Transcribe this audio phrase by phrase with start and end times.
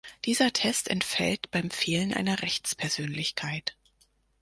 [0.25, 3.77] Dieser Test entfällt beim Fehlen einer Rechtspersönlichkeit.